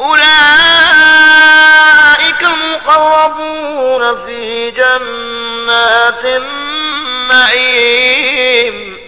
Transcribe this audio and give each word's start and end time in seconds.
أولئك 0.00 0.24
المقربون 2.42 4.26
في 4.26 4.70
جنات 4.70 6.24
النعيم. 7.24 8.98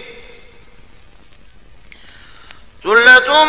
ثلة 2.83 3.43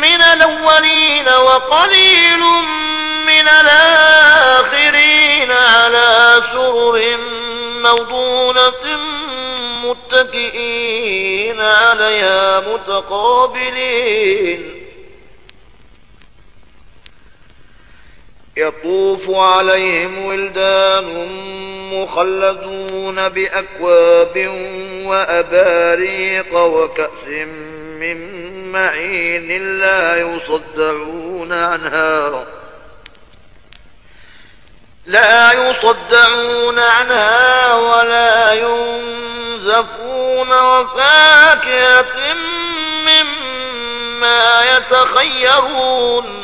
من 0.00 0.22
الأولين 0.22 1.28
وقليل 1.28 2.40
من 3.26 3.48
الآخرين 3.48 5.52
على 5.52 6.42
سرر 6.52 7.16
موضونة 7.82 8.98
متكئين 9.84 11.60
عليها 11.60 12.60
متقابلين. 12.60 14.60
يطوف 18.56 19.30
عليهم 19.30 20.24
ولدان 20.24 21.28
مخلدون 21.92 23.28
بأكواب 23.28 24.50
وأباريق 25.06 26.54
وكأس 26.54 27.28
من 28.00 28.44
معين 28.72 29.78
لا 29.80 30.16
يصدعون 30.16 31.52
عنها 31.52 32.46
لا 35.06 35.52
يصدعون 35.52 36.78
عنها 36.78 37.74
ولا 37.74 38.52
ينزفون 38.52 40.48
وفاكهة 40.48 42.34
مما 43.06 44.76
يتخيرون 44.76 46.43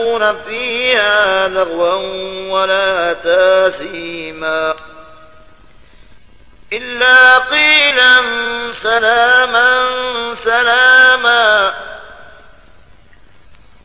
فيها 0.19 1.47
لغوا 1.47 1.95
ولا 2.51 3.13
تاثيما 3.13 4.75
إلا 6.73 7.37
قيلا 7.37 8.21
سلاما 8.83 9.87
سلاما 10.43 11.73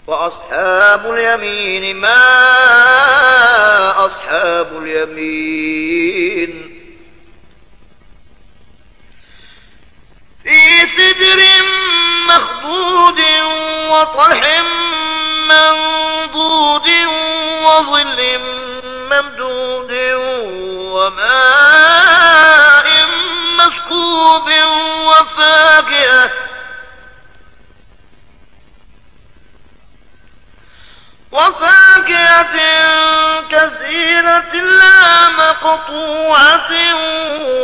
وأصحاب 0.06 1.12
اليمين 1.12 1.96
ما 1.96 2.16
أصحاب 4.06 4.68
اليمين 4.82 6.76
في 10.44 10.86
سدر 10.96 11.42
مخضود 12.28 13.20
وطلح 13.90 14.62
منضود 16.56 16.88
وظل 17.64 18.38
ممدود 19.10 19.92
وماء 20.96 22.86
مسكوب 23.58 24.48
وفاكهة. 25.06 26.30
وفاكهة 31.32 32.56
كثيرة 33.50 34.54
لا 34.54 35.28
مقطوعة 35.28 36.72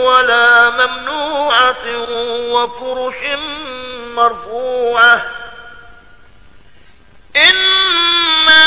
ولا 0.05 0.71
ممنوعة 0.71 1.87
وفرش 2.53 3.21
مرفوعة. 4.15 5.23
إنا 7.37 7.72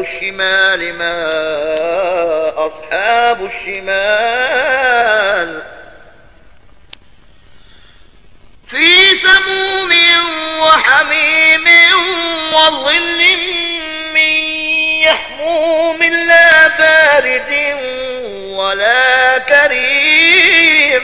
الشمال 0.00 0.94
ما 0.94 1.18
أصحاب 2.56 3.44
الشمال 3.44 4.98
في 8.70 9.16
سموم 9.16 9.92
وحميم 10.60 11.64
وظل 12.52 13.36
من 14.14 14.28
يحموم 15.06 16.02
لا 16.02 16.68
بارد 16.68 17.52
ولا 18.58 19.38
كريم 19.38 21.02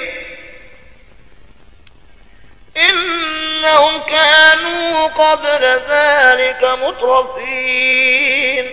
إنهم 2.76 4.02
كانوا 4.02 5.06
قبل 5.06 5.62
ذلك 5.88 6.64
مترفين 6.82 8.64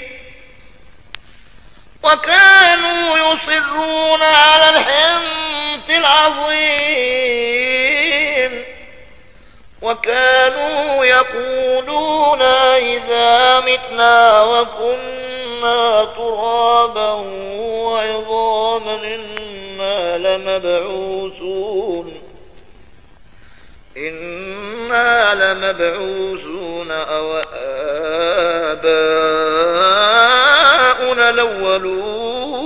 وكانوا 2.04 3.18
يصرون 3.18 4.22
على 4.22 4.70
الحنث 4.70 5.90
العظيم. 5.90 6.52
وكانوا 9.82 11.06
يقولون 11.06 12.42
إذا 12.42 13.60
متنا 13.60 14.44
وكنا 14.44 16.06
ترابا 16.06 17.12
وعظاما 17.86 18.96
إنا 18.96 20.18
لمبعوثون. 20.18 22.22
إنا 23.98 25.34
لمبعوثون. 25.34 26.61
أو 26.92 27.38
آباؤنا 29.92 31.30
الأولون 31.30 32.62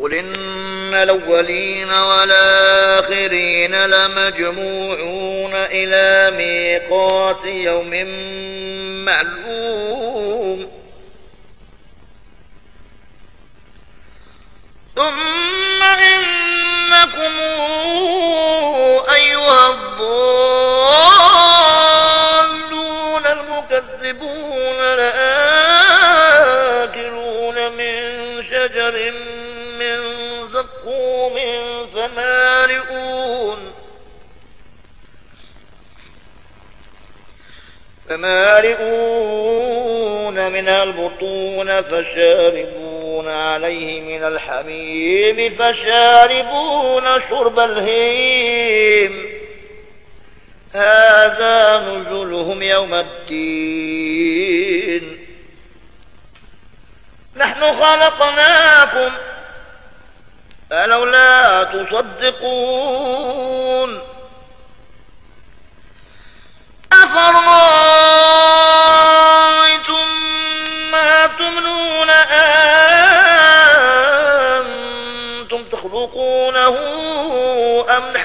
قل 0.00 0.14
إن 0.14 0.94
الأولين 0.94 1.90
والآخرين 1.90 3.74
لمجموعون 3.86 5.54
إلى 5.54 6.36
ميقات 6.36 7.44
يوم 7.44 7.90
معلوم 9.04 10.70
ثم 14.96 15.82
إنكم 15.82 16.33
فمالئون 38.24 38.92
من 40.52 40.68
البطون 40.68 41.82
فشاربون 41.82 43.28
عليه 43.28 44.00
من 44.00 44.24
الحميم 44.24 45.56
فشاربون 45.56 47.04
شرب 47.30 47.58
الهيم. 47.58 49.34
هذا 50.72 51.78
نزلهم 51.78 52.62
يوم 52.62 52.94
الدين. 52.94 54.24
نحن 57.36 57.60
خلقناكم 57.60 59.12
فلولا 60.70 61.64
تصدقون. 61.64 63.14
أفرأيتم 66.92 67.83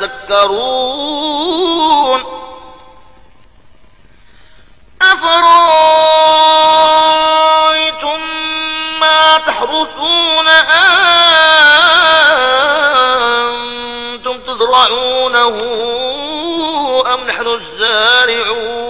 تذكرون 0.00 1.20
أفرأيتم 6.90 8.20
ما 9.00 9.38
تحرثون 9.46 10.48
أنتم 14.18 14.40
تزرعونه 14.40 15.56
أم 17.14 17.20
نحن 17.26 17.46
الزارعون؟ 17.46 18.89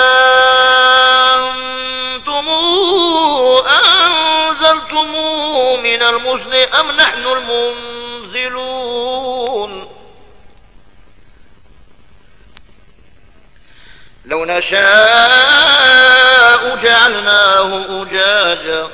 من 6.01 6.07
المزن 6.07 6.53
أم 6.53 6.91
نحن 6.91 7.27
المنزلون؟ 8.33 8.81
لو 14.25 14.45
نشاء 14.45 14.81
جعلناه 16.75 18.01
أجاجا 18.01 18.89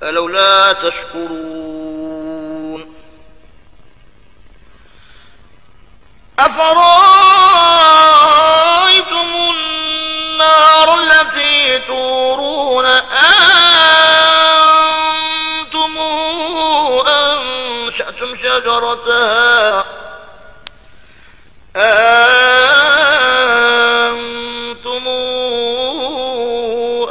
فلولا 0.00 0.72
تشكرون؟ 0.72 1.30
أفرأيتم 6.38 6.90
النار 9.50 10.98
التي 11.00 11.78
تورون 11.78 12.84
أنتم 12.86 13.39
أنشأتم 18.10 18.36
شجرتها. 18.36 19.84
أنتم 24.06 25.08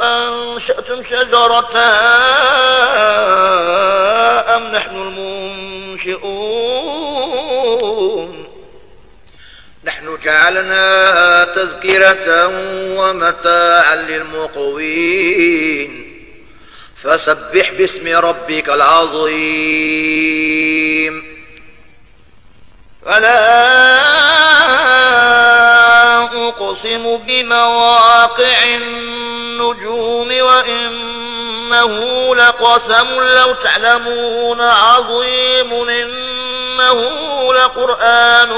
أنشأتم 0.02 1.04
شجرتها 1.10 2.00
أم 4.56 4.62
نحن 4.72 4.96
المنشئون؟ 5.96 6.30
نحن 9.84 10.18
جعلناها 10.22 11.44
تذكرة 11.44 12.46
ومتاعا 12.98 13.96
للمقوين. 13.96 15.89
فسبح 17.20 17.70
باسم 17.70 18.16
ربك 18.16 18.68
العظيم. 18.68 19.40
فلا 23.06 24.00
أقسم 26.48 27.16
بمواقع 27.16 28.64
النجوم 28.64 30.28
وإنه 30.28 31.94
لقسم 32.34 33.20
لو 33.20 33.52
تعلمون 33.52 34.60
عظيم 34.60 35.88
إنه 35.88 36.98
لقرآن 37.52 38.50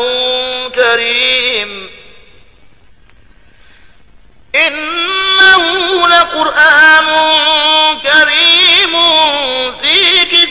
كريم. 0.75 1.91
إنه 4.55 6.09
لقرآن 6.09 7.07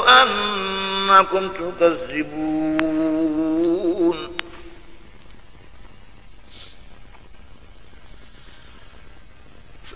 أن 0.00 0.28
إنكم 1.10 1.48
تكذبون. 1.48 3.04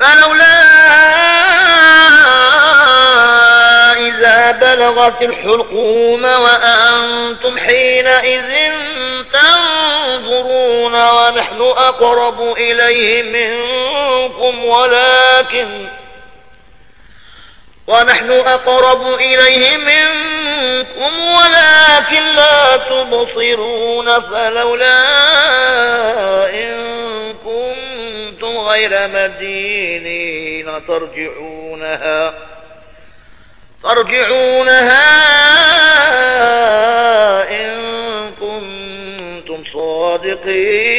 فلولا 0.01 0.63
إذا 3.93 4.51
بلغت 4.51 5.23
الحلقوم 5.23 6.23
وأنتم 6.25 7.59
حينئذ 7.59 8.73
تنظرون 9.33 10.95
ونحن 10.95 11.61
أقرب 11.61 12.41
إليه 12.57 13.23
منكم 13.23 14.65
ولكن 14.65 15.89
ونحن 17.89 18.31
أقرب 18.31 19.15
إليه 19.15 19.77
منكم 19.77 21.19
ولكن 21.21 22.23
لا 22.23 22.77
تبصرون 22.77 24.21
فلولا 24.21 25.01
إن 26.51 27.35
كنتم 27.45 28.59
غير 28.59 29.09
مدينين. 29.09 30.87
ترجعونها 30.89 32.35
ترجعونها 33.83 35.05
إن 37.51 37.75
كنتم 38.41 39.65
صادقين. 39.73 40.99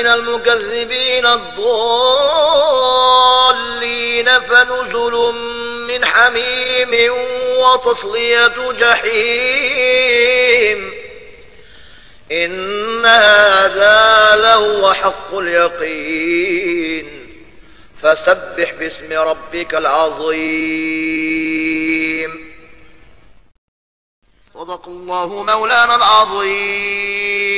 من 0.00 0.06
المكذبين 0.06 1.26
الضالين 1.26 1.60
فنزل 4.24 5.34
من 5.88 6.04
حميم 6.04 7.12
وتصلية 7.58 8.72
جحيم. 8.72 9.80
إن 12.32 13.06
هذا 13.06 14.36
لهو 14.36 14.92
حق 14.92 15.34
اليقين. 15.34 17.20
فسبح 18.02 18.72
باسم 18.72 19.12
ربك 19.12 19.74
العظيم. 19.74 20.80
صدق 24.54 24.88
الله 24.88 25.26
مولانا 25.26 25.96
العظيم. 25.96 27.49